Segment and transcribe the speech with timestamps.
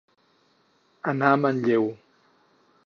[1.13, 1.87] Anar a manlleu.